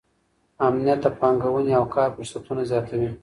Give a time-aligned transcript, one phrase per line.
[0.67, 3.09] امنیت د پانګونې او کار فرصتونه زیاتوي.